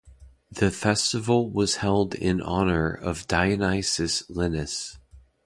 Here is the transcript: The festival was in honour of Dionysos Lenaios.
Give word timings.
The 0.51 0.71
festival 0.71 1.51
was 1.51 1.77
in 2.15 2.41
honour 2.41 2.91
of 2.91 3.27
Dionysos 3.27 4.23
Lenaios. 4.29 4.97